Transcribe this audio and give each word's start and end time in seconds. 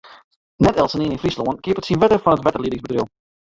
Net 0.67 0.79
eltsenien 0.83 1.13
yn 1.17 1.21
Fryslân 1.25 1.61
keapet 1.69 1.91
syn 1.91 2.03
wetter 2.05 2.25
fan 2.25 2.41
it 2.41 2.43
wetterliedingbedriuw. 2.49 3.09